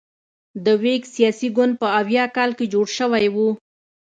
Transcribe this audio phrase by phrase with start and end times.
[0.65, 3.35] د ویګ سیاسي ګوند په اویا کال کې جوړ شوی و.